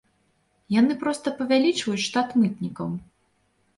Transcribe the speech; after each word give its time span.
Яны 0.75 0.93
проста 1.03 1.33
павялічваюць 1.41 2.03
штат 2.07 2.29
мытнікаў. 2.45 2.89